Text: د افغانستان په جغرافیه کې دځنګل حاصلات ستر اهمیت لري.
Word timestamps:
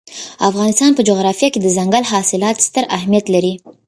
د 0.03 0.03
افغانستان 0.49 0.91
په 0.95 1.01
جغرافیه 1.09 1.49
کې 1.51 1.59
دځنګل 1.61 2.03
حاصلات 2.11 2.57
ستر 2.67 2.83
اهمیت 2.97 3.25
لري. 3.33 3.53